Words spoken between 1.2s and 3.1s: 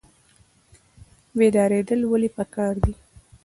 بیداریدل ولې پکار دي؟